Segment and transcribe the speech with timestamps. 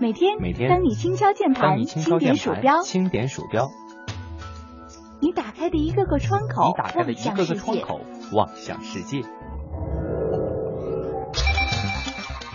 [0.00, 3.70] 每天，每天当你轻敲键盘，轻点鼠标，轻点鼠标，
[5.20, 8.00] 你打开的一个个窗口，你打开的一个个窗口，
[8.32, 9.22] 望向世界。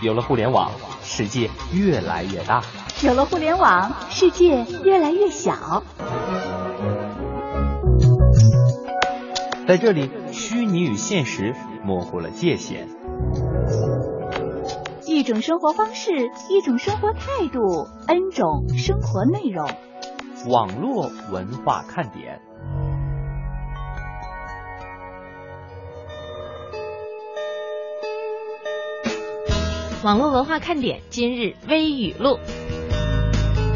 [0.02, 0.70] 有了互联网，
[1.02, 2.62] 世界越来越大；
[3.02, 5.82] 有了互联网，世界越来越小。
[9.66, 11.52] 在这里，虚拟与现实
[11.82, 12.88] 模糊了界限。
[15.04, 19.68] 一种生活方式，一种生活态度，N 种生活内容。
[20.48, 22.40] 网络文化看点。
[30.04, 32.38] 网络文化看点今日微语录。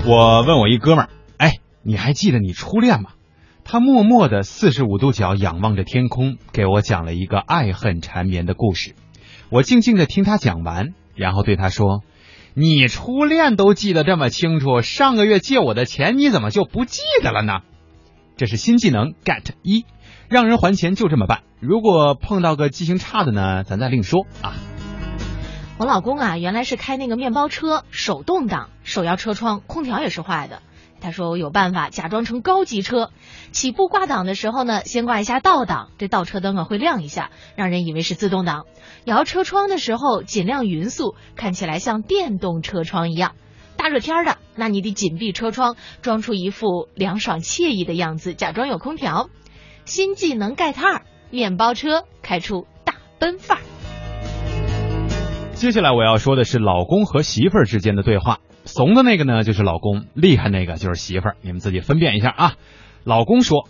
[0.06, 3.10] 我问我一哥们儿，哎，你还记得你初恋吗？
[3.64, 8.94] 他默默的四十五度角仰望着天空，给我讲了一个爱恨缠绵的故事。
[9.50, 12.02] 我静静的听他讲完，然后对他说
[12.54, 17.60] ：“你初恋都记得这么清楚，上个月借我的钱你怎么就不记得了呢？”
[18.36, 19.84] 这是新技能 get 一，
[20.28, 21.42] 让人还钱就这么办。
[21.60, 24.54] 如果碰到个记性差的呢，咱再另说啊。
[25.78, 30.62] 我老公啊，原来是开那个面包车，手动挡，手摇车窗，空调也是坏的。
[31.02, 33.10] 他说我有办法假装成高级车，
[33.50, 38.66] 起步挂档的时候呢，先挂一下倒档，这倒车灯啊会亮一下，让人以为是自动挡。
[39.04, 43.32] 摇车窗的时候尽量匀速，看起来像电动车窗一样。
[43.76, 49.28] 大热天的，那你得紧闭车窗，装出一副凉爽惬意的样子，假装有空调。
[49.84, 53.60] 新技能 get 二，面包车开出大奔范儿。
[55.54, 62.54] 接下来我要说的是老公和媳妇儿之间的对话，怂的那个呢就是老公，厉害那个就是媳妇儿，你们自己分辨一下啊。
[63.04, 63.68] 老公说：“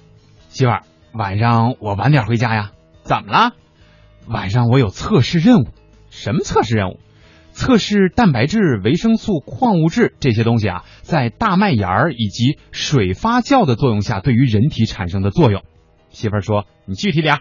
[0.51, 3.53] 媳妇儿，晚上我晚点回家呀。”怎么了？
[4.27, 5.69] 晚上我有测试任务。
[6.11, 7.01] 什么测试任务？
[7.53, 15.63] 测试蛋白质、维生素、矿物质这些东西啊，在大麦芽儿以及水发酵的作用下，对于人体产生的作用。
[16.11, 17.41] 媳妇儿说：“你具体点儿。”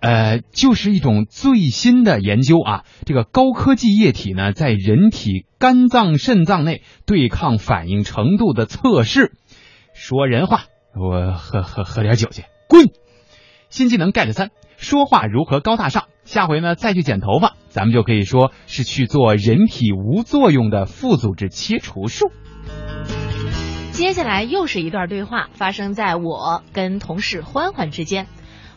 [0.00, 9.32] 呃，就是一种最新的研究啊，这个高科技液体呢，在人体肝脏、肾脏内对抗反应程度的测试。
[9.92, 12.86] 说人话，我喝喝喝点酒去，滚！
[13.70, 16.04] 新技能 get 三，说话如何高大上？
[16.24, 22.30] 下回呢再去剪头发，咱们就可以说是去做人体无作用的副组织切除术。
[23.90, 28.28] 接下来又是一段对话，发生在我跟同事欢欢之间。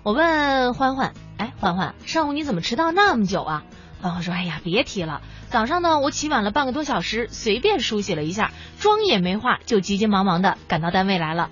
[0.03, 3.63] 我问欢欢，哎，欢欢，上午你怎么迟到那么久啊？
[4.01, 11.51] 欢欢说，哎呀，别提了，早上呢我起晚了半个多小时，随便梳洗了一下，妆也没化，就急急忙忙的赶到单位来了。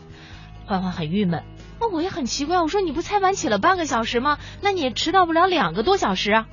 [0.65, 1.43] 欢欢很郁闷，
[1.79, 4.39] 那我也很奇怪，我说你不才晚起了半个小时吗？
[4.61, 6.47] 那你也迟到不了两个多小时啊？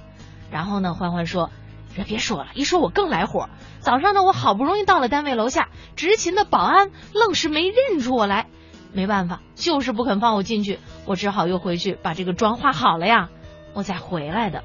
[0.51, 1.51] 然后呢，欢欢说，
[1.95, 3.49] 别别说了，一说我更来火。
[3.81, 8.49] 早上呢，我好不容易到了单位楼下，执勤的保安愣是没认出我来。
[8.97, 13.29] 没办法，就是不肯放我进去，我只好又回去把这个妆化好了呀，
[13.75, 14.65] 我再回来的。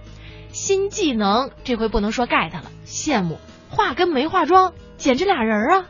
[0.54, 3.38] 新技能这回不能说 get 了，羡慕
[3.70, 5.86] 化跟没化妆简直俩人儿啊！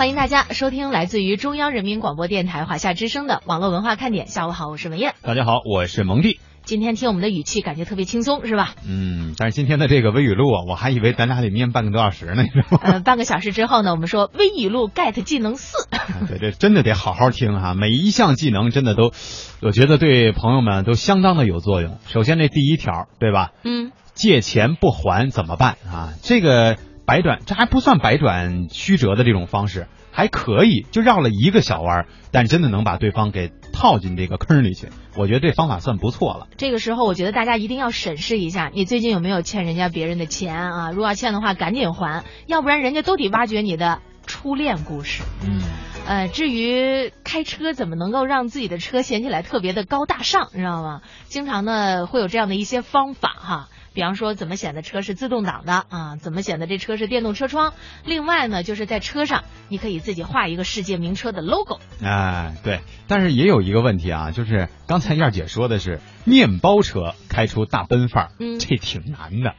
[0.00, 4.28] 欢迎大家收听来自于中央人民广播电台华夏之声的网络文化看点。
[4.28, 5.12] 下午好，我是文艳。
[5.20, 6.40] 大家好，我是蒙蒂。
[6.64, 8.76] 今天听我们的语气，感觉特别轻松，是吧？
[8.88, 12.80] 嗯，但是今天的这个微语录啊，我还以为咱俩得念半个多小时呢，你知道吗？
[12.82, 15.76] 呃，半个小时之后呢，我们说微语录 get 技能四。
[16.26, 19.12] 对，这真的得好好听哈，每一项技能真的都，
[19.60, 21.98] 我觉得对朋友们都相当的有作用。
[22.06, 23.50] 首先这第一条，对吧？
[23.64, 23.92] 嗯。
[24.12, 26.12] 借钱不还怎么办啊？
[26.22, 26.76] 这个
[27.10, 29.88] 百转，这还不算百转曲折的这种方式。
[30.12, 34.90] 还可以，就绕了一个小弯儿，但真的能把对方给套进这个坑里去。
[35.16, 36.46] 我觉得这方法算不错了。
[36.56, 40.90] 这个时候，我觉得大家一定要审视一下，你最近有没有欠人家别人的钱啊？
[40.92, 45.24] 如果要欠的话，赶紧还，要不然人家都得挖掘你的初恋故事。
[45.44, 45.62] 嗯，
[46.06, 51.00] 呃，至于开车怎么能够让自己的车显起来特别的高大上，你知道吗？
[51.24, 53.68] 经常呢会有这样的一些方法哈。
[53.92, 56.16] 比方说，怎么显得车是自动挡的啊？
[56.16, 57.74] 怎么显得这车是电动车窗？
[58.04, 61.80] 另外呢，就是在车上，你可以自己画一个世界名车的 logo。
[62.02, 69.54] 哎，对，但是也有一个问题啊，就是刚才燕姐说的是面包车开出大奔范儿，嗯，这挺难的。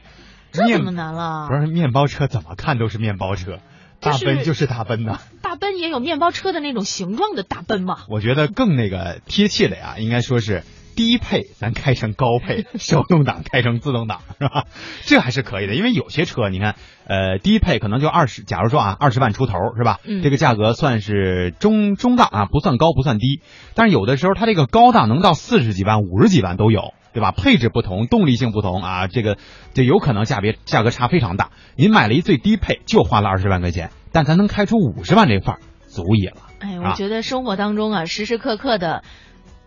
[0.50, 1.48] 这怎么难了？
[1.48, 3.58] 不是面包车怎么看都是面包车，
[4.00, 5.18] 大奔就是大奔呐。
[5.40, 8.04] 大奔也有面包车的那种形状的大奔嘛？
[8.08, 10.62] 我觉得更那个贴切的呀，应该说是
[10.94, 14.64] 低配咱开成高配， 手动挡开成自动挡，是吧？
[15.04, 19.98] 这还是可以的，因为有些车你看，呃，低配可能就二十，假如说啊，二十万出头，是吧？
[20.04, 23.40] 嗯这个价格算是中中档啊，不算高，不算低。
[23.74, 26.94] 但是有的时候它这个高档能到四十几万、五十几万都有。
[27.14, 27.30] 对吧？
[27.30, 29.36] 配置不同，动力性不同啊，这个
[29.74, 31.50] 就有可能价别价格差非常大。
[31.76, 36.36] 您买了一最低配，就花了二十万块钱，但咱能开出五十万这范儿，足矣了。
[36.60, 39.02] 哎，啊我觉得生活当中啊，时时刻刻的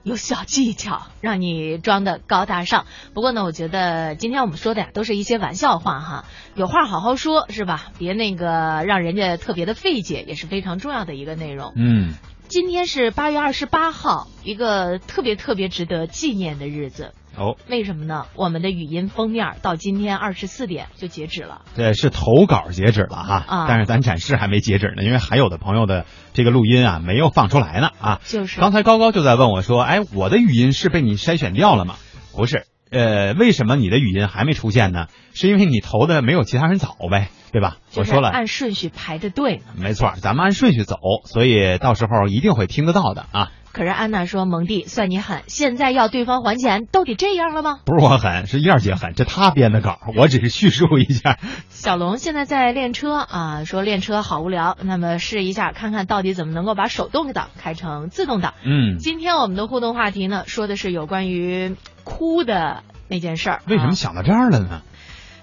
[0.05, 2.85] 有小技巧，让你装的高大上。
[3.15, 7.87] 不过呢，我觉得今天我们说的呀，都是一些玩笑话哈，有话好好说，是吧？
[7.97, 11.73] 别那个让人家特别的费解，也是非常重要的一个内容。
[11.75, 12.13] 嗯，
[12.47, 17.15] 今天是八月二十八号，一个特别特别值得纪念的日子。
[17.37, 18.25] 哦，为什么呢？
[18.35, 21.61] 我们的语音封面到今天二十四点就截止了。
[21.75, 28.21] 对是投稿截止了哈，啊但是咱展示还没截止呢，因为还有的朋友的这个录音啊没有放出来呢啊。
[28.25, 31.95] 就是刚才高高就在问我说，哎，我的语音是被你筛选掉了吗？
[32.33, 35.07] 不是，呃，为什么你的语音还没出现呢？
[35.33, 37.77] 是因为你投的没有其他人早呗，对吧？
[37.95, 39.63] 我说了，按顺序排着队呢。
[39.77, 40.95] 没错，咱们按顺序走，
[41.25, 43.51] 所以到时候一定会听得到的啊。
[43.75, 51.37] 可是安娜说：“蒙蒂，算你狠，现在要对方还钱，都得这样了吗不是我狠，是燕儿姐狠，这她编的稿，我只是叙述一下。？”
[51.67, 58.53] 小龙现在在练车啊，说练车好无聊，那么试一下，看看到底怎么能够把手动挡开成自动挡。
[58.63, 61.75] 嗯，今天我们的互动话题呢，说的是有关于
[62.05, 63.55] 哭的那件事儿。
[63.57, 63.61] 啊？
[63.67, 64.83] 为什么想到这儿了呢？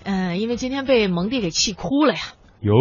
[0.04, 2.20] 嗯、因为今天被蒙蒂给气哭了呀。
[2.62, 2.72] 哟，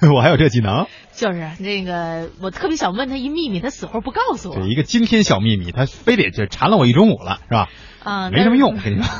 [0.14, 7.68] 我还有这技能，就是那个，我特别想问他一秘密，他死活不告诉我这一个惊天小秘密，他非得就缠了我一中午了，是吧？
[8.04, 9.12] 啊，没什么用，我跟你说。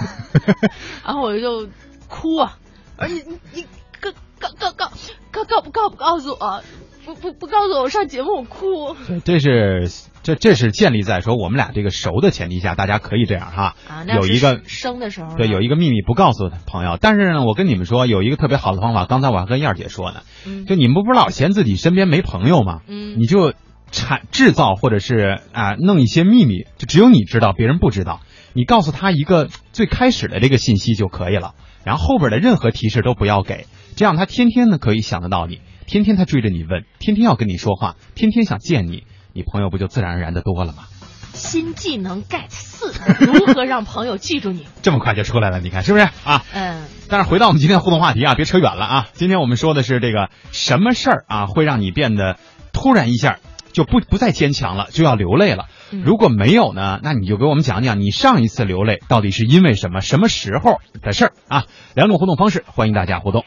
[1.05, 1.69] 然后我就
[2.09, 2.59] 哭啊，
[2.97, 3.67] 而你你你
[4.01, 4.93] 告告告告
[5.33, 6.63] 告告不告不告诉我，
[7.09, 8.95] 不不不告诉我，我上节目我哭
[9.25, 13.75] 对，这是这这是建立在说我们俩这个熟的前提下，大家可以这样哈。
[13.89, 14.05] 啊。
[14.07, 22.81] 那有一个生的时候，对，有一个秘密不告诉朋友，但是呢，我跟你们说，有一个特别好的方法，刚才我还跟燕儿姐说呢，嗯就你们不是老嫌自己身边没朋友吗？
[22.87, 23.55] 嗯你就
[23.91, 28.21] 产制造或者是啊弄一些秘密，就只有你知道，别人不知道。
[28.53, 31.55] 你告诉他一个最开始的这个信息就可以了，
[31.85, 33.67] 然后后边的任何提示都不要给，
[33.97, 40.85] 这样他天天呢可以想得到你，天天他追着你问，天天要跟你说话，天天想见你，你朋友不就自然而然的多了吗？
[41.33, 42.93] 新技能 get 四，
[43.25, 44.67] 如何让朋友记住你？
[44.83, 46.45] 这么快就出来了，你看是不是啊？
[46.53, 49.09] 嗯，但是回到我们今天的互动话题啊，别扯远了啊。
[49.15, 52.37] 今天我们说的是这个什么事儿啊，会让你变得
[52.75, 53.39] 突然一下
[53.73, 55.69] 就不不再坚强了，就要流泪了。
[55.91, 61.65] 嗯如果没有呢，那你就给我们讲讲你上一次流泪到底是因为什么，什么时候的事儿啊？
[61.95, 63.47] 两种互动方式，欢迎大家互动。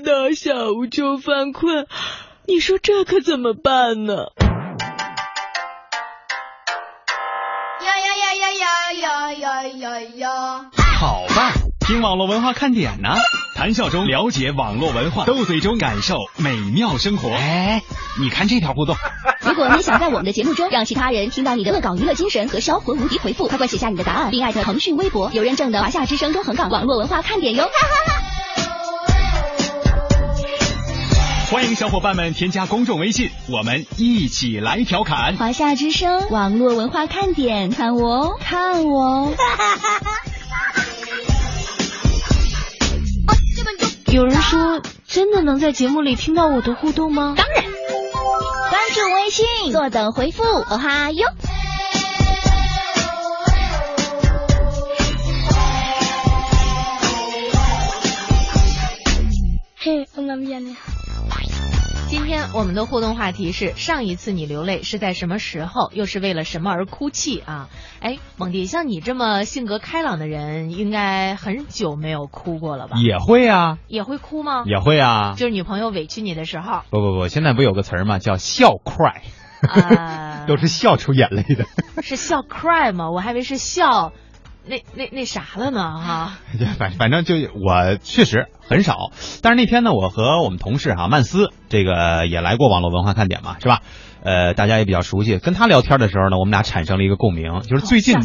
[0.00, 1.86] 到下午就犯困，
[2.46, 4.14] 你说这可怎么办呢？
[7.84, 10.70] 呀呀呀呀呀呀呀呀呀！
[10.98, 13.10] 好吧，听网络文化看点呢，
[13.54, 17.28] 谈笑中了解网络文化，斗嘴中感受美妙生活。
[17.30, 17.82] 哎，
[18.20, 18.96] 你看这条互动，
[19.44, 27.68] 如果你想在我们的节目中让其他人听到你的恶搞娱乐精神和销魂无敌回复，快快写下你的答案，并艾特腾讯微博有认证的华夏之声中横岗网络文化看点哟。
[31.48, 35.36] 欢迎小伙伴们添加公众微信，我们一起来调侃。
[35.36, 39.34] 华夏之声网络文化看点，看我哦，看我哦。
[44.12, 47.34] 有人说，真的能在节目里听到我的互动吗？
[47.36, 51.28] 当然，关注微信，坐等回复，哦哈哟。
[59.76, 60.76] 嘿，我那边呢？
[62.16, 67.68] 今天我们的互动话题是：上一次你流泪是在什么时候，又是为了什么而哭泣啊？
[68.00, 72.96] 哎，蒙迪，像你这么性格开朗的人，应该很久没有哭过了吧？
[72.96, 74.64] 也会啊，也会哭吗？
[74.64, 75.34] 也会啊。
[75.36, 78.18] 就是女朋友委屈你的时候，不不不，现在不有个词儿吗？
[78.18, 79.20] 叫笑 cry，、
[79.68, 81.66] 啊 都是笑出眼泪的。
[82.02, 83.10] 是笑 cry 吗？
[83.10, 84.12] 我还以为是笑
[84.66, 86.38] 那那那啥了呢哈。
[86.78, 93.80] 反反正就我确实很少，但是那天呢，我和我们同事哈、曼斯这个也来过网络文化看点嘛，是吧？
[94.22, 95.38] 呃，大家也比较熟悉。
[95.38, 98.16] 跟他聊天的时候呢，我们俩产生了一个共鸣，就是最近。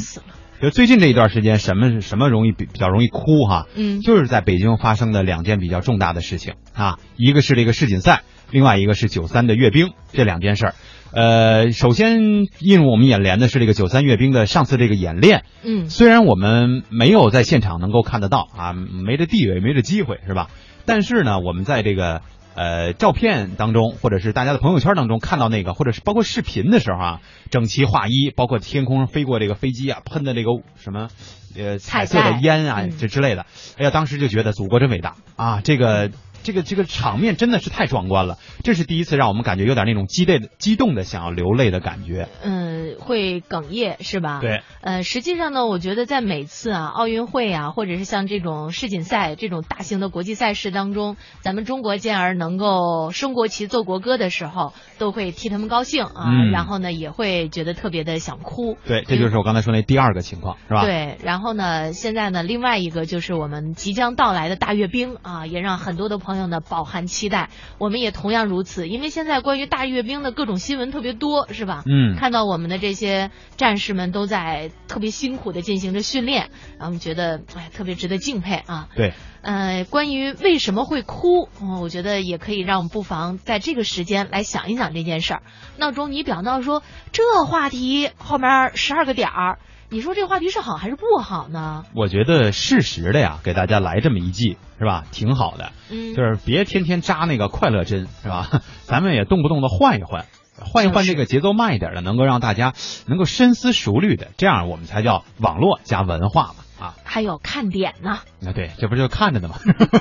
[0.62, 3.66] 就最近这一段时间，什么什么容易比比较容易哭哈？
[3.74, 8.22] 嗯就是在北京发生的两件比较重大的事情啊，一个是这个世锦赛，
[8.52, 10.76] 另外一个是九三的阅兵这两件事儿。
[11.14, 20.50] 呃，首先映入我们眼帘的是这个九三阅兵的上次这个演练，嗯虽然我们没有在现场能够看得到啊，没这地位，没这机会，是吧？
[20.86, 22.22] 但是呢，我们在这个
[22.56, 31.10] 呃照片当中，或者是大家的朋友圈当中看到那个，或者是包括视频的时候啊，整齐划一，包括天空上飞过这个飞机啊，喷的这个什么
[31.58, 33.46] 呃彩色的烟啊，嗯这之类的，
[33.78, 35.62] 哎呀，当时就觉得祖国真伟大啊！
[35.62, 36.10] 这个
[36.44, 42.28] 这个这个场面真的是太壮观了，这是第一次让我们感觉有点那种激烈的、激动的想要流泪的感觉。
[42.44, 44.40] 嗯，会哽咽是吧？。
[44.42, 58.78] 对，呃，实际上呢，我觉得在每次啊奥运会啊，或者是像这种世锦赛这种大型的国际赛事当中，咱们中国健儿能够升国旗、奏国歌的时候，都会替他们高兴啊，嗯然后呢也会觉得特别的想哭。
[58.86, 60.84] 对，这就是我刚才说那第二个情况，是吧？。
[60.84, 67.50] 对，然后呢，现在呢，另外一个就是我们即将到来的大阅兵啊，也让很多的朋友呢饱含期待。
[67.78, 71.84] 我们也同样如此，因为现在关于大阅兵的各种新闻特别多，是吧？
[71.86, 78.90] 嗯看到我们的这些战士们都在特别辛苦的进行着训练，然后我们觉得哎特别值得敬佩啊。
[78.96, 85.44] 对，呃，关于为什么会哭，嗯，我觉得也可以让我们不妨在这个时间来想一想这件事儿。
[85.78, 89.60] 闹钟你表闹说这话题后面十二个点儿，
[89.94, 91.84] 你说这话题是好还是不好呢？
[91.94, 95.04] 我觉得适时的呀，给大家来这么一记，是吧？
[95.12, 98.62] 挺好的，嗯，就是别天天扎那个快乐针，是吧？
[98.88, 100.26] 咱们也动不动的换一换。
[100.64, 102.74] 换一换这个节奏慢一点的，能够让大家
[103.06, 106.96] 能够深思熟虑的，这样我们才叫网络加文化嘛啊！
[107.04, 108.20] 还有看点呢。
[108.40, 109.60] 那对，这不就看着呢吗？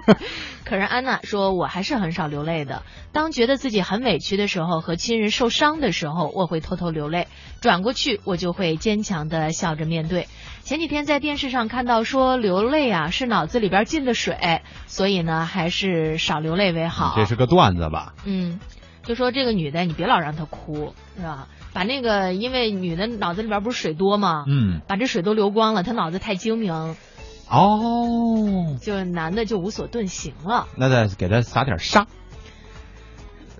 [0.65, 2.83] 可是安娜说，我还是很少流泪的。
[3.13, 7.29] 当觉得自己很委屈的时候，和亲人受伤的时候，我会偷偷流泪。
[7.61, 10.27] 转过去，我就会坚强的笑着面对。
[10.63, 17.15] 前几天在电视上看到说，流泪啊是脑子里边进的水，所以呢，还是少流泪为好。
[17.17, 18.15] 这是个段子吧？
[18.25, 18.61] 嗯，
[19.03, 21.49] 就说这个女的，你别老让她哭，是吧？
[21.73, 24.45] 把那个，因为女的脑子里边不是水多吗？
[24.49, 26.97] 嗯，把这水都流光了，她脑子太精明，
[27.51, 30.67] 哦，就男的就无所遁形了。
[30.77, 32.07] 那再给他撒点沙，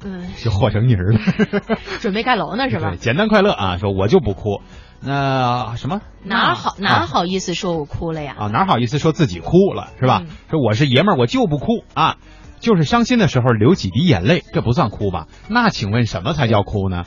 [0.05, 1.21] 嗯，就和成泥儿了，
[2.01, 2.97] 准备盖楼呢是吧对，？
[2.97, 4.61] 简单快乐啊，说我就不哭，
[5.01, 8.37] 那什么哪好哪啊好意思说我哭了呀？
[8.39, 10.23] 啊，哪好意思说自己哭了是吧？
[10.25, 12.17] 嗯说我是爷们儿，我就不哭啊，
[12.61, 15.27] 就是伤心的时候流几滴眼泪，这不算哭吧？
[15.49, 17.05] 那请问什么才叫哭呢？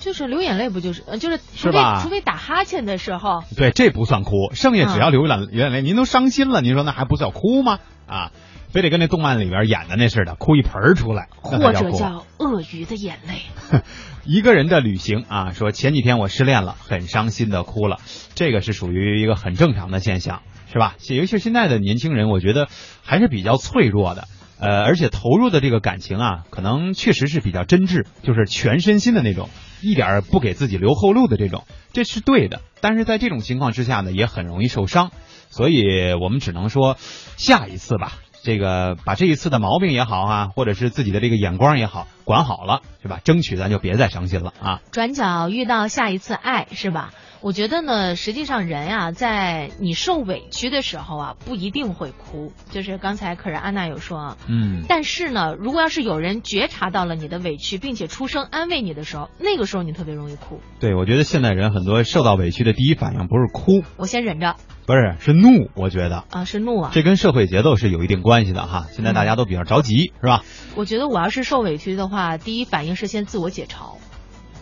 [0.00, 7.78] 就是流眼泪不就是呃就是除非是除非打哈欠的时候，对，这不算哭，剩下只要嗯流眼流眼泪，您都伤心了，您说那还不叫哭吗？
[8.06, 8.32] 啊，
[8.72, 11.58] 非得跟那动漫里边演的那似的，哭一盆儿出来，或。
[11.72, 13.42] 者叫鳄鱼的眼泪。
[14.24, 17.98] 一个人的旅行啊，说前几天我失恋了，很伤心的哭了，
[18.34, 20.42] 这个是属于一个很正常的现象，
[20.72, 20.94] 是吧？
[21.08, 22.68] 尤其是现在的年轻人，我觉得
[23.02, 24.28] 还是比较脆弱的，
[24.60, 29.48] 呃，而且投入的这个感情啊，可能确实是比较真挚，就是全身心的那种，
[29.80, 32.60] 一点不给自己留后路的这种，这是对的。
[32.80, 35.10] 但是在这种情况之下呢，也很容易受伤，
[35.48, 36.96] 所以我们只能说
[37.36, 38.12] 下一次吧。
[38.42, 43.20] 这个把这一次的毛病也好啊，或者是自己的这个眼光也好，管好了，是吧？
[43.22, 44.80] 争取咱就别再伤心了啊。
[44.92, 47.12] 转角遇到下一次爱，是吧？
[47.42, 52.52] 我觉得呢，实际上人啊、在你受委屈的时候啊，不一定会哭。
[52.70, 60.60] 就是刚才可是安娜有说啊，嗯，但是呢，如果要是有人觉察到了你的委屈，并且出声安慰你的时候，那个时候你特别容易哭。
[60.80, 64.56] 对，我觉得现代人很多受到委屈的第一反应不是哭，我先忍着
[64.86, 66.90] 不是是怒，我觉得啊，是怒啊。
[66.92, 68.86] 这跟社会节奏是有一定关系的哈。
[68.90, 70.44] 现在大家都比较着急，是吧？
[70.76, 73.96] 我觉得我要是受委屈的话，第一反应是先自我解嘲。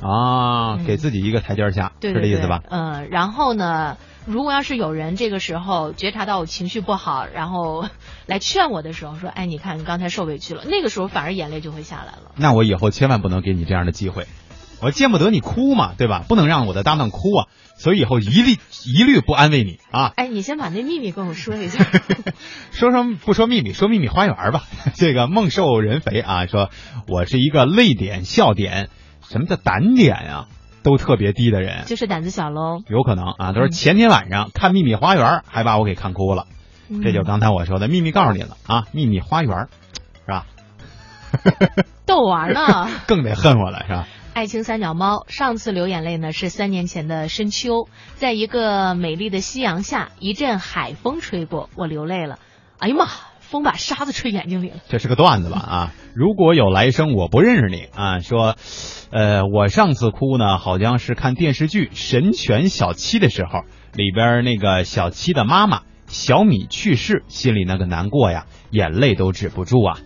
[0.02, 2.62] 啊，嗯给自己一个台阶下，是这意思吧？
[2.70, 7.86] 嗯，然后呢，如果要是有人这个时候觉察到我情绪不好，然后
[8.26, 12.32] 来劝我的时候说：“哎，你看你刚才受委屈了。”那个时候反而眼泪就会下来了。
[12.36, 14.26] 那我以后千万不能给你这样的机会，
[14.80, 16.24] 我见不得你哭嘛，对吧？
[16.28, 17.46] 不能让我的搭档哭啊，
[17.78, 20.12] 所以以后一律一律不安慰你啊。
[20.14, 21.84] 哎，你先把那秘密跟我说一下。
[22.70, 24.62] 说说不说秘密，说秘密花园吧。
[24.94, 26.70] 这个梦瘦人肥啊，说
[27.08, 28.90] 我是一个泪点、笑点，
[29.28, 30.46] 什么叫胆点啊，
[30.82, 31.84] 都特别低的人。
[31.86, 32.82] 就是胆子小喽。
[32.88, 36.46] 有可能啊，都是前天晚上看《秘密花园》，还把我给看哭了。
[36.90, 39.52] 嗯这就刚才我说的秘密，告诉你了啊，《秘密花园》
[40.24, 40.46] 是吧？
[42.06, 42.88] 逗玩呢。
[43.06, 44.06] 更得恨我了是吧？
[44.32, 52.38] 爱情三脚猫上次流眼泪呢是三年前的深秋，在一个美丽的夕阳下，一阵海风吹过，我流泪了。
[52.78, 53.06] 哎呀妈，
[53.40, 54.76] 风把沙子吹眼睛里了。
[54.88, 55.92] 这是个段子吧啊？
[56.14, 58.20] 如果有来生，我不认识你啊。
[58.20, 58.56] 说，
[59.10, 63.60] 呃，我上次哭呢，好像是看电视剧《神犬小七》的时候，
[63.94, 69.98] 里边那个小七的妈妈小米去世，心里那个难过呀，眼泪都止不住啊。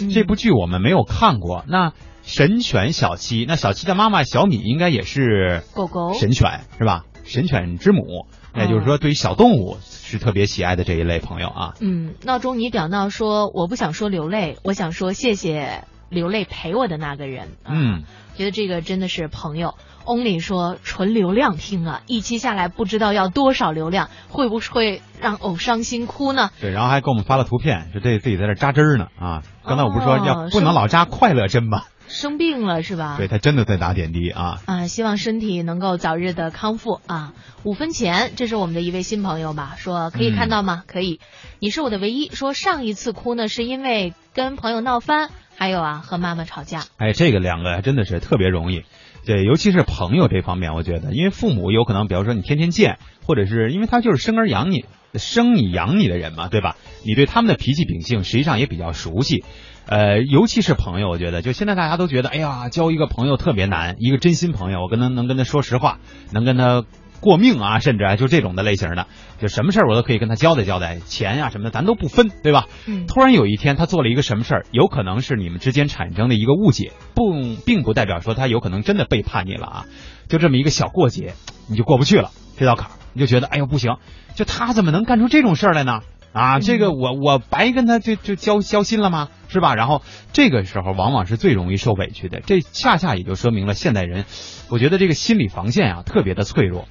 [0.00, 7.04] 嗯这部剧我们没有看过，那神犬小七，那小七的妈妈小米应该也是狗狗神犬是吧？
[7.24, 9.76] 神犬之母，也就是说对于小动物
[10.08, 11.74] 是特别喜爱的这一类朋友啊。
[11.80, 17.48] 嗯，闹钟你表闹说我不想说流泪，我想说谢谢流泪陪我的那个人。
[17.62, 18.04] 啊、嗯，
[18.36, 19.74] 觉得这个真的是朋友。
[20.06, 26.48] Only 说纯流量听啊，一期下来不知道要多少流量，会不会让偶伤心哭呢？
[26.62, 29.42] 对，然后还给我们发了图片，就这自己在这扎针呢啊。
[29.66, 31.82] 刚才我不是说哦要不能老扎快乐针吗？
[32.08, 33.16] 生病了是吧？
[33.16, 34.60] 对他真的在打点滴啊。
[34.66, 37.34] 啊，希望身体能够早日的康复啊！
[37.62, 39.74] 五分钱，这是我们的一位新朋友吧？
[39.78, 40.82] 说可以看到吗？
[40.86, 41.20] 可以。
[41.58, 42.28] 你是我的唯一。
[42.30, 46.84] 说上一次哭呢，是因为跟朋友闹翻，还有啊和妈妈吵架。
[46.96, 48.84] 哎，这个两个还真的是特别容易。
[49.28, 56.76] 对，尤其是朋友这方面，我觉得，因为父母有可能，比如说你天天见，或者是因为他就是生儿养你、生你养你的人嘛，对吧？
[57.04, 59.44] 你对他们的脾气秉性实际上也比较熟悉。
[59.84, 65.98] 呃，尤其是朋友，我觉得，就现在大家都觉得，哎呀，交一个朋友特别难，一个真心朋友，我跟他能跟他说实话，
[66.32, 66.86] 能跟他
[67.20, 69.06] 过命啊，甚至啊，就这种的类型的，
[69.40, 72.66] 就什么事儿我都可以跟他交代交代，钱呀、什么的咱都不分，对吧？
[72.86, 77.32] 嗯突然有一天他做了一个什么事儿，有可能是你们之间产生的一个误解，不，
[77.66, 79.84] 并不代表说他有可能真的背叛你了啊。
[80.28, 81.34] 就这么一个小过节，
[81.68, 83.96] 你就过不去了这道坎儿，你就觉得哎呦不行，
[84.34, 86.00] 就他怎么能干出这种事儿来呢？
[86.34, 89.28] 啊，这个我我白跟他就就交交心了吗？
[89.48, 89.74] 是吧？
[89.74, 90.02] 然后
[90.34, 94.26] 这个时候往往是最容易受委屈的，这恰恰也就说明了现代人，
[94.68, 96.86] 我觉得这个心理防线啊特别的脆弱。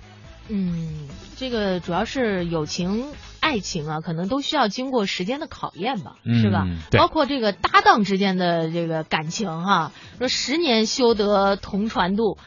[0.50, 3.06] 嗯，这个主要是友情、
[3.40, 6.66] 爱情啊，可能都需要经过时间的考验吧，嗯是吧？
[6.92, 12.38] 包括这个搭档之间的这个感情哈、说十年修得同船渡。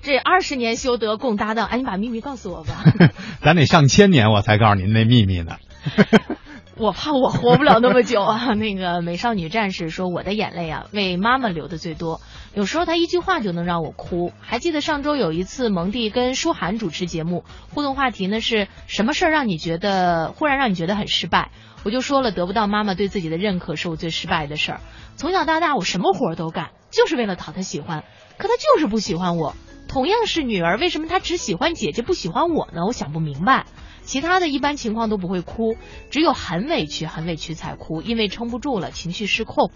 [0.00, 2.84] 这二十年修得共搭档，哎，你把秘密告诉我吧，
[3.42, 5.56] 咱得上千年我才告诉您那秘密呢。
[6.78, 8.54] 我怕我活不了那么久啊。
[8.54, 12.20] 那个美少女战士说，我的眼泪啊，为妈妈流的最多，
[12.54, 14.32] 有时候她一句话就能让我哭。
[14.40, 17.44] 还记得上周有一次蒙蒂跟舒涵主持节目，
[17.74, 21.50] 互动话题呢是什么事儿让你觉得忽然让你觉得很失败？
[21.84, 24.80] 我就说了，得不到妈妈对自己的认可是我最失败的事儿。
[25.16, 28.04] 从小到大，我什么活儿都干，就是为了讨她喜欢，
[28.36, 29.54] 可她就是不喜欢我。
[29.88, 32.84] 同样是女儿，为什么她只喜欢姐姐不喜欢我呢？
[32.86, 33.64] 我想不明白。
[34.08, 35.76] 其他的一般情况都不会哭，
[36.08, 39.70] 只有很委屈、很委屈才哭，因为撑不住了，情绪失控。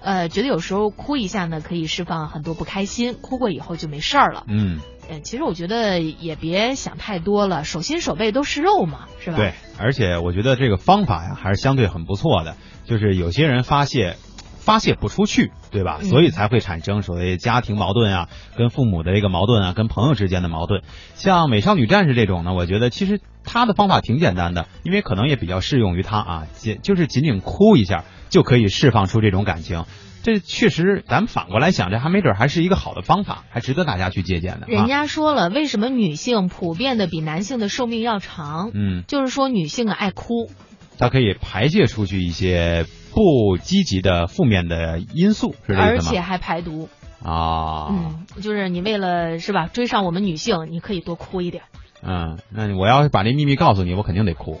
[0.00, 4.44] 呃，觉得有时候哭一下呢，可以释放很多不开心，哭过以后就没事儿了。
[4.48, 4.78] 嗯，
[5.10, 9.36] 嗯，其实我觉得也别想太多了，手心手背都是肉嘛，是吧？
[9.36, 14.16] 对，而且我觉得这个方法呀还是相对很不错的，就是有些人发泄。
[14.58, 15.98] 发泄不出去，对吧？
[16.00, 20.82] 嗯所以才会产生所谓家庭矛盾啊，跟父母的这个矛盾啊，跟朋友之间的矛盾。
[21.14, 29.84] 像美少女战士这种呢，我觉得其实她的方法挺简单的，因为可能也比较适用于他啊，仅就是仅仅哭一下就可以释放出这种感情。
[30.22, 34.66] 这确实，咱们反过来想，这还没准还是一个好的方法，还值得大家去借鉴的。
[34.66, 38.72] 人啊、家说了，为什么女性普遍的比男性的寿命要长？
[38.74, 40.50] 嗯，就是说女性啊爱哭，
[40.98, 45.54] 她可以排泄出去一些不积极的负面的因素？
[45.68, 46.88] 而且还排毒。
[47.22, 51.62] 啊，嗯，就是你为了是吧追上我们女性，你可以多哭一点。
[52.06, 54.60] 嗯，那我要是把这秘密告诉你，我肯定得哭。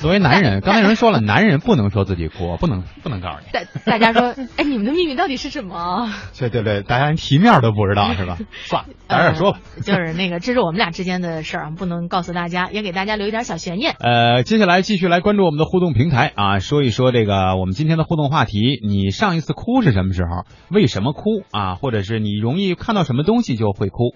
[0.00, 3.52] 作为男人，刚才有人说了，男人不能说自己哭，不能不能告诉你。
[3.52, 6.10] 大大家说，哎，你们的秘密到底是什么？
[6.38, 8.38] 对对对，大家连题面都不知道是吧？
[8.64, 9.60] 算了，早点说吧。
[9.76, 13.94] 呃就是那个，这是我们俩之间的事儿，不能告诉大家，也给大家留一点小悬念。
[13.98, 20.44] 呃，接下来继续来关注我们的互动平台啊，说一说这个我们今天的互动话题：你上一次哭是什么时候？
[20.70, 21.74] 为什么哭啊？
[21.74, 24.14] 或者是你容易看到什么东西就会哭？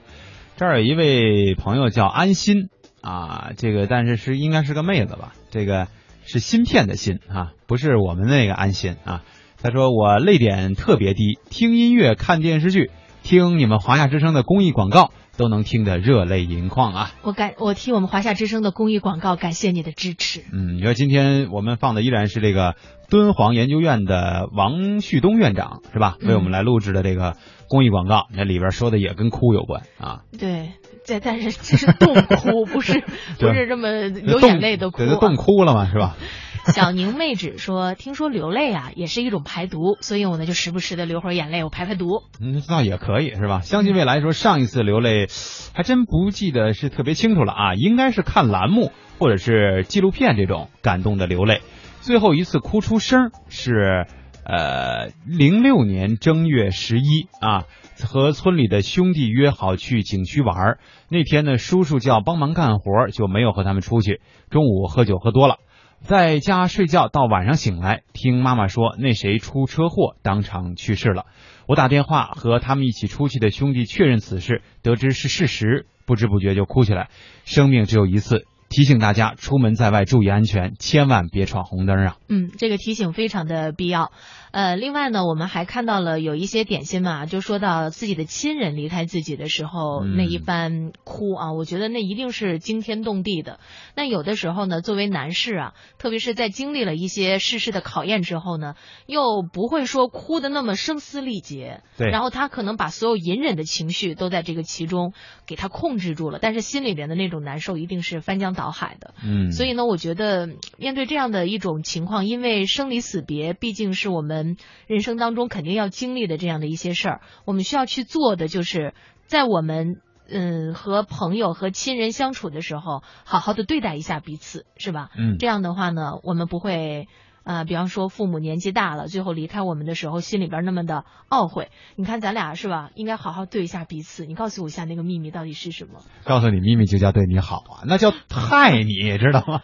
[0.56, 2.68] 这儿有一位朋友叫安心
[3.00, 5.34] 啊，这个但是是应该是个妹子吧？
[5.50, 5.88] 这个
[6.24, 9.24] 是芯片的芯啊，不是我们那个安心啊。
[9.60, 12.90] 他说我泪点特别低，听音乐、看电视剧、
[13.24, 17.10] 听你们华夏之声的公益广告都能听得热泪盈眶啊。
[17.22, 20.40] 我感我替我们华夏之声的公益广告感谢你的支持。
[20.52, 22.74] 嗯，你说今天我们放的依然是这个
[23.08, 26.16] 敦煌研究院的王旭东院长是吧？
[26.20, 27.36] 嗯为我们来录制的这个
[27.68, 30.22] 公益广告，那里边说的也跟哭有关啊。
[30.38, 30.70] 对，
[31.04, 33.00] 这但是这是冻哭，不是
[33.38, 35.06] 不是这么流眼泪的哭、啊。
[35.06, 36.16] 对，冻哭了嘛，是吧？
[36.72, 42.22] 小宁妹纸说，听说流泪啊也是一种排毒，所以我呢就时不时的流会儿眼泪，我排排毒。
[42.40, 43.60] 嗯，那也可以是吧？
[43.60, 45.26] 相信未来说上一次流泪，
[45.74, 51.60] 还真不记得是特别清楚了啊，应该是看栏目或者是纪录片这种感动的流泪。
[52.00, 54.06] 最后一次哭出声是
[54.44, 57.64] 呃零六年正月十一啊，
[58.04, 60.78] 和村里的兄弟约好去景区玩儿。
[61.10, 64.20] 那天呢，叔叔叫帮忙干活，就没有和他们出去。
[64.50, 65.56] 中午喝酒喝多了。
[66.04, 71.24] 在家睡觉到晚上醒来，听妈妈说那谁出车祸，当场去世了。
[71.66, 77.08] 我打电话和他们一起出去的兄弟确认此事，得知是事实，不知不觉就哭起来。
[77.46, 82.16] 生命只有一次，提醒大家出门在外注意安全，千万别闯红灯啊！
[82.28, 84.10] 嗯，这个提醒非常的必要。
[84.50, 93.58] 呃，另外呢，我们还看到了有一些点心嘛，就说到自己的亲人离开自己的时候、嗯那一番哭啊，我觉得那一定是惊天动地的。
[93.96, 98.74] 那有的时候呢，作为男士啊，特别是在经历了一些世事的考验之后呢，
[99.06, 105.12] 又不会说哭的那么声嘶力竭，对然后他可能把所有隐忍的情绪都在这个其中
[105.46, 109.14] 给他控制住了，但是心里边的那种难受一定是翻江倒海的。
[109.24, 118.94] 嗯，所以呢，我觉得嗯面对这样的一种情况，因为生离死别毕竟是我们人生当中肯定要经历的这样的一些事儿，我们需要去做的就是
[119.26, 125.10] 在我们嗯和朋友和亲人相处的时候，好好的对待一下彼此，是吧？
[125.16, 127.08] 嗯这样的话呢，我们不会。
[127.44, 131.70] 呃，比方说父母年纪大了，最后离开我们的时候，心里边那么的懊悔。
[131.94, 132.90] 你看咱俩是吧？
[132.94, 134.24] 应该好好对一下彼此。
[134.24, 136.00] 你告诉我一下那个秘密到底是什么？
[136.24, 139.62] 告诉你秘密就叫对你好啊，那叫害你，知道吗？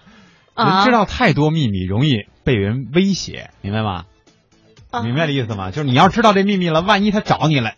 [0.54, 4.04] 啊人知道太多秘密，容易被人威胁，明白吗？
[4.90, 5.70] 啊明白的意思吗？
[5.70, 7.76] 就是你要知道这秘密了，万一他找你来，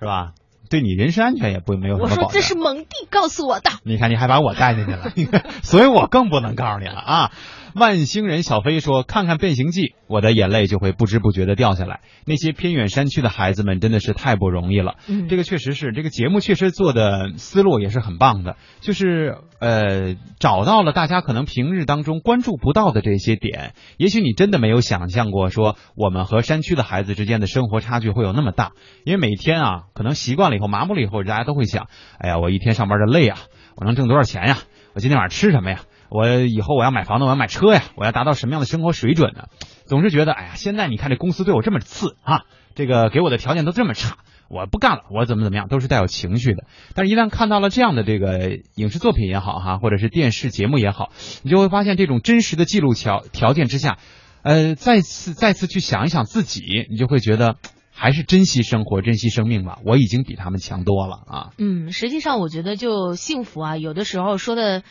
[0.00, 0.32] 是吧？
[0.70, 2.26] 对你人身安全也不没有什我么保障。
[2.26, 3.70] 我说这是蒙蒂告诉我的。
[3.84, 5.10] 你看，你还把我带进去了，
[5.62, 7.32] 所以我更不能告诉你了啊！
[7.74, 12.00] 万星人小飞说：“看看《变形记》，我的眼泪就会不知不觉的掉下来。
[12.26, 14.96] 那些偏远山区的孩子们真的是太不容易了。
[15.08, 23.74] 嗯这个确实是，这个节目确实做的思路也是很棒的，就是呃找到了大家可能平日当中关注不到的这些点。
[23.96, 28.72] 也许你真的没有想象过，说我们和山区的孩子之间的生活差距会有那么大，
[29.04, 33.38] 因为每天啊，可能习惯了以后、麻木了以后，大家都会想，哎呀，我一天上班的累啊，
[33.76, 34.58] 我能挣多少钱呀？
[34.92, 35.82] 我今天晚上吃什么呀？
[36.10, 39.44] 我以后我要买房子，我要买车呀，我要达到什么样的生活水准呢？
[39.86, 42.42] 总是觉得，哎呀，现在你看这公司对我这么次啊，
[42.74, 44.18] 这个给我的条件都这么差，
[44.48, 46.64] 我不干了，我怎么怎么样，都是带有情绪的。
[46.94, 51.10] 但是，一旦看到了这样的这个影视作品也好哈，或者是电视节目也好，
[51.42, 53.98] 你就会发现这种真实的记录条条件之下，
[54.42, 57.56] 呃，再次再次去想一想自己，你就会觉得
[57.92, 59.78] 还是珍惜生活，珍惜生命吧。
[59.84, 61.50] 我已经比他们强多了啊。
[61.58, 64.82] 嗯，实际上我觉得就幸福啊，有的时候说的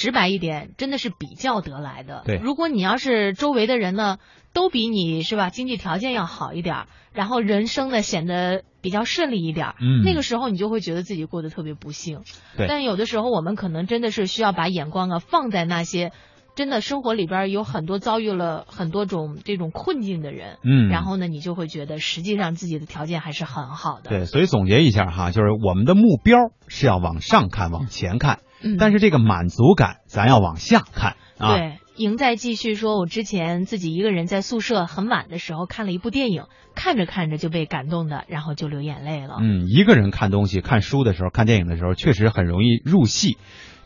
[0.00, 2.22] 直白一点，真的是比较得来的。
[2.24, 4.16] 对如果你要是周围的人呢，
[4.54, 12.22] 都比你是吧，经济条件要好一点儿，然后人生呢显得比较顺利一点儿，嗯那个时候你就会觉得自己过得特别不幸。
[12.56, 16.12] 对但有的时候我们可能真的是需要把眼光啊放在那些。
[16.54, 31.56] 真的生活里边有很多遭遇了很多种这种困境的人，嗯然后呢，你就会觉得实际上自己的条件还是很好的，对，所以总结一下哈，就是我们的目标是要往上看，往前看，嗯，但是这个满足感咱要往下看啊。
[31.56, 39.36] 对，赢在继续说，我之前自己一个人在宿舍很晚的时候看了一部电影，看着看着就被感动的，然后就流眼泪了。
[39.40, 43.38] 嗯，一个人看东西、看书的时候、看电影的时候，确实很容易入戏。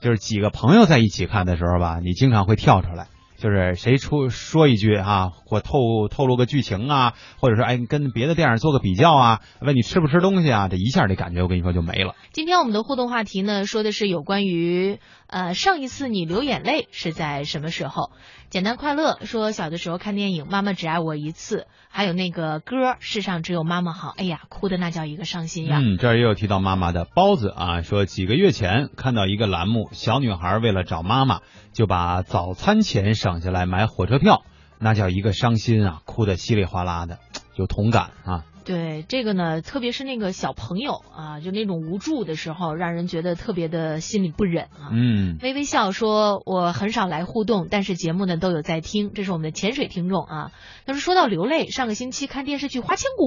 [0.04, 3.06] 就是几个朋友在一起看的时候吧，你经常会跳出来，
[3.38, 12.14] 就是谁出说一句啊，或透透露个剧情啊，或者说哎跟别的电影做个比较啊，问你吃不吃东西啊，这一下这感觉我跟你说就没了。
[12.32, 18.10] 今天我们的互动话题呢，说的是有关于呃上一次你流眼泪是在什么时候？
[18.54, 25.80] 简单快乐说小的时候看电影《妈妈只爱我一次》，还有那个歌《世上只有妈妈好》，哎呀，哭的那叫一个伤心呀。
[25.82, 31.40] 嗯，这儿也有提到妈妈的包子啊，说几个月前看到一个栏目，小女孩为了找妈妈，
[31.72, 34.44] 就把早餐钱省下来买火车票，
[34.78, 37.18] 那叫一个伤心啊，哭的稀里哗啦的，
[37.56, 38.44] 有同感啊。
[38.64, 44.88] 对这个呢，特别是那个小朋友啊，就那种无助的时候，让人觉得特别的心里不忍啊。
[44.90, 50.50] 嗯，微微笑说：“我很少来互动，但是节目呢都有在听，这是我们的潜水听众啊。
[50.86, 53.24] 他说说到流泪，上个星期看电视剧《花千骨》，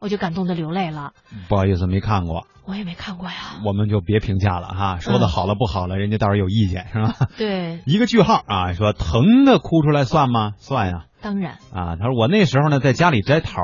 [0.00, 1.12] 我就感动的流泪了。
[1.48, 3.60] 不好意思，没看过，我也没看过呀。
[3.64, 7.28] 我们就别评价了哈，说的好了不好了，人家到时候有意见是吧？
[7.38, 10.54] 对，一个句号啊，说疼的哭出来算吗？
[10.58, 11.96] 算呀当然，啊。
[11.96, 13.62] 他说我那时候呢在家里摘桃，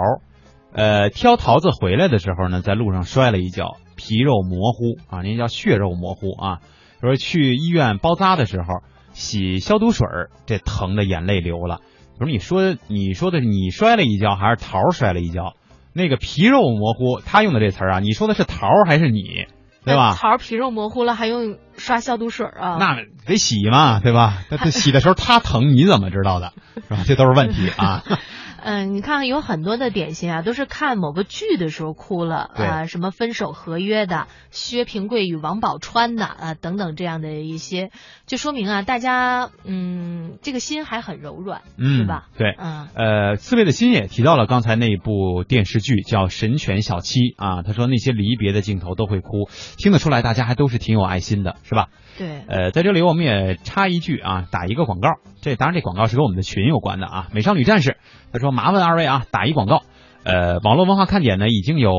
[0.72, 6.60] 呃，挑桃子回来的时候呢，在路上摔了一跤，皮肉模糊啊，那叫血肉模糊啊。
[7.00, 10.06] 说去医院包扎的时候洗消毒水，
[10.46, 11.80] 这疼的眼泪流了。
[12.18, 15.54] 我说你说你说的你摔了一跤还是桃摔了一跤？
[15.92, 19.46] 那个皮肉模糊，他用的这词儿啊，你说的是桃还是你？
[19.87, 20.14] 对吧？
[20.14, 22.77] 桃皮肉模糊了，还用刷消毒水啊？
[22.79, 24.42] 那得洗嘛，对吧？
[24.51, 26.53] 那他洗的时候他疼，你怎么知道的？
[26.88, 27.05] 是吧？
[27.07, 28.03] 这都是问题啊。
[28.66, 37.92] 嗯，你看看有很多的点心啊，都是看某个剧的时候哭了啊、什么分手合约的、薛平贵与王宝钏的啊、等等这样的一些，
[38.26, 42.26] 就说明啊，大家嗯这个心还很柔软，嗯，是吧？
[42.37, 42.57] 对。
[42.59, 51.87] 嗯呃，刺猬的心也提到了刚才那一部电视剧叫《神犬小七》啊，他说那些离别的镜头都会哭，听得出来大家还都是挺有爱心的，是吧？
[52.18, 55.11] 对，呃，在这里我们也插一句啊，打一个广告。
[55.46, 57.28] 这当然这广告是跟我们的群有关的啊。
[57.32, 57.98] 美少女战士
[58.32, 59.82] 他说麻烦二位啊打一广告。
[60.24, 61.92] 呃，网络文化看点呢已经有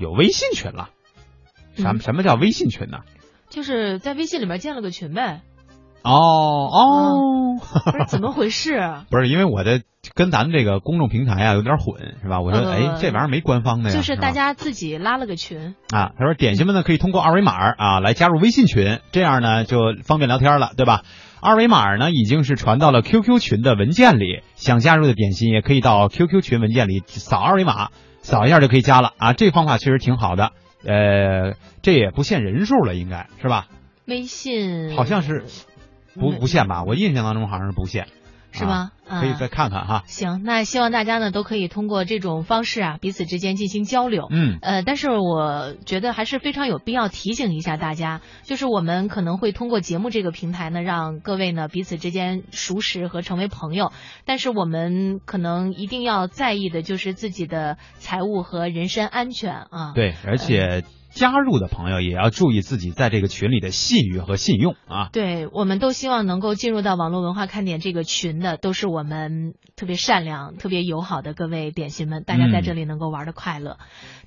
[0.00, 0.88] 有微信群了。
[1.74, 3.00] 什么嗯什么叫微信群呢？
[3.50, 5.42] 就是在微信里面建了个群呗，
[6.04, 7.60] 哦哦，
[7.92, 8.78] 不是怎么回事？
[9.10, 9.82] 不是因为我的
[10.14, 12.40] 跟咱们这个公众平台啊有点混是吧？
[12.40, 21.02] 我说呃哎这玩意儿没官方的呀，就是大家自己拉了个群，啊，他说点心们呢可以通过二维码啊来加入微信群，这样呢就方便聊天了，对吧？
[21.40, 27.88] 二维码呢已经是传到了 QQ 群的文件里，想加入的点心也可以到 QQ 群文件里扫二维码，
[28.20, 29.32] 扫一下就可以加了啊。
[29.32, 30.50] 这方法确实挺好的，
[30.84, 33.66] 呃，这也不限人数了，应该是吧？
[34.06, 35.44] 微信好像是
[36.14, 36.84] 不嗯不限吧？
[36.84, 38.06] 我印象当中好像是不限，
[38.52, 38.90] 是吗？
[39.08, 40.04] 啊可以再看看哈。
[40.06, 44.26] 行，那希望大家呢都可以通过这种方式啊，彼此之间进行交流。
[44.30, 53.92] 嗯呃，但是我觉得还是非常有必要提醒一下大家，就是我们可能会通过节目这个平台呢，让各位呢彼此之间熟识和成为朋友，
[54.24, 59.92] 但是我们可能一定要在意的就是自己的财务和人身安全啊。
[59.94, 65.10] 对，而且加入的朋友也要注意自己在这个群里的信誉和信用啊。
[65.12, 73.76] 对，我们都希望能够进入到网络文化看点这个群的，都是我们特别善良、特别友好的各位点心们，大家在这里能够玩的快乐。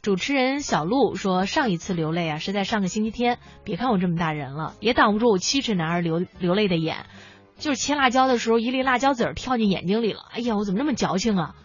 [0.02, 7.06] 主持人小鹿说，上一次流泪啊是在上个星期天，别看我这么大人了，也挡不住我七尺男儿流流泪的眼。
[7.58, 10.20] 就是切辣椒的时候，一粒辣椒籽儿跳进眼睛里了。
[10.34, 11.56] 哎呀，我怎么那么矫情啊？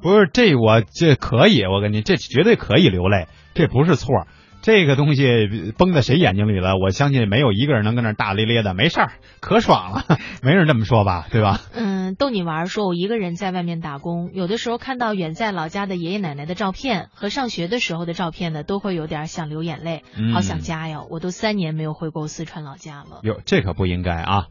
[0.00, 4.26] 不是这我这可以，我跟你这绝对可以流泪，这不是错。
[4.62, 6.76] 这个东西崩在谁眼睛里了？
[6.78, 10.04] 我相信没有一个人能跟那儿大咧咧的，没事儿，可爽了，
[10.40, 11.60] 没人这么说吧，对吧？
[11.74, 21.00] 嗯，逗你玩儿，说我一个人在外面打工，有的时候看到远在老家的爷爷奶奶的照片和上学的时候的照片呢，都会有点想流眼泪，嗯好想家呀！
[21.10, 23.20] 我都三年没有回过四川老家了。
[23.24, 24.46] 哟，这可不应该啊！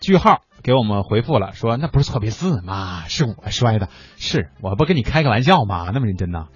[0.00, 3.04] 句号给我们回复了，说那不是错别字吗？
[3.08, 5.90] 是我摔的，是我不跟你开个玩笑吗？
[5.92, 6.46] 那么认真呢？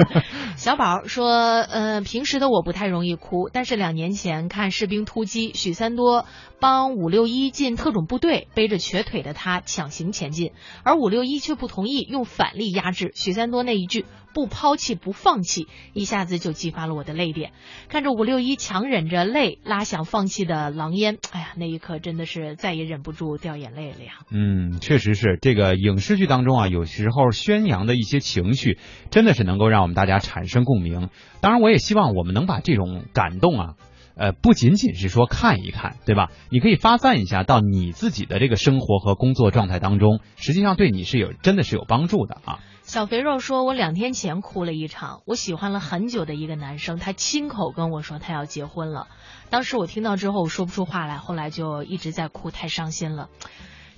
[0.56, 6.24] 小宝说，呃，平时的我不太容易哭，但是两年前看《士兵突击》，许三多
[6.60, 10.52] 帮五六一进特种部队，背着瘸腿的他强行前进，
[10.84, 13.12] 而五六一却不同意，用反力压制。
[13.14, 17.50] 许三多那一句“不抛弃，不放弃”，一下子就激发了我的泪点。
[17.88, 24.12] 看着五六一强忍着泪拉响放弃的狼烟，哎呀，那一刻真的是再也忍不住掉眼泪了呀。
[24.30, 28.78] 嗯，确实是这个影视剧当中啊，有时候宣扬的一些情绪，
[29.10, 31.08] 真的是能够让我们大家产生共鸣。
[31.40, 33.74] 当然，我也希望我们能把这种感动啊。
[34.14, 36.28] 呃，不仅仅是说看一看，对吧？
[36.50, 42.58] 你可以发散一下到你自己的这个生活和工作状态当中，实际上对你是有真的是有帮助的啊。
[42.82, 49.06] 小肥肉说：“我两天前哭了一场，我喜欢了很久的一个男生，他亲口跟我说他要结婚了。
[49.50, 53.28] 当时我听到之后，我说不出话来，后来就一直在哭，太伤心了。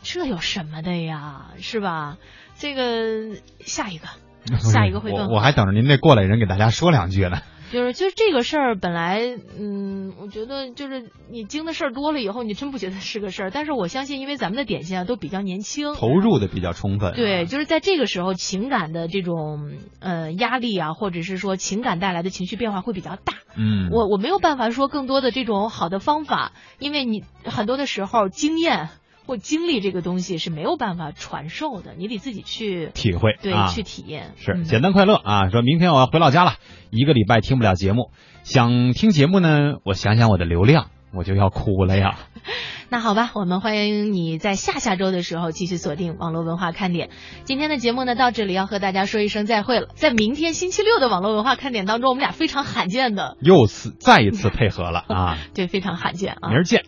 [0.02, 2.18] 这有什么的呀，是吧？
[2.56, 4.06] 这个下一个，
[4.60, 7.40] 下一个会更好我我还等着您这过来人给大家说两句呢。
[7.74, 9.20] 就是就是这个事儿，本来
[9.58, 13.50] 嗯，我觉得就是你经的事儿多了以后，你真不觉得是个事儿。
[13.50, 17.14] 但是我相信，因为咱们的点心啊都比较年轻，投入的比较充分。
[17.14, 23.34] 对，就是在这个时候，情感的这种呃压力啊，或者是说情感带来的情绪变化会比较大。
[23.56, 28.90] 嗯，我我没有办法说更多的这种好的方法，因为你很多的时候经验
[29.26, 34.32] 或经历这个东西是没有办法传授的，你得自己去体会对、啊去体验。
[34.36, 35.50] 是嗯简单快乐啊！
[35.50, 36.54] 说明天我要回老家了，
[36.90, 38.10] 一个礼拜听不了节目，
[38.42, 42.18] 想听节目呢，我想想我的流量，我就要哭了呀。
[42.90, 47.08] 那好吧，我们欢迎你在下下周的时候继续锁定网络文化看点。
[47.44, 49.88] 今天的节目呢到这里要和大家说一声再会了。
[49.94, 55.38] 在明天星期六的网络文化看点当中，我们俩非常罕见的，又次再一次配合了啊！
[55.54, 56.48] 对，非常罕见啊。
[56.50, 56.84] 明儿见。